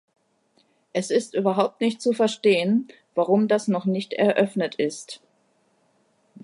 [0.93, 5.21] Es ist überhaupt nicht zu verstehen, warum das noch nicht eröffnet ist.